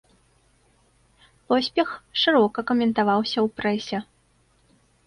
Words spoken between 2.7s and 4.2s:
каментаваўся ў прэсе.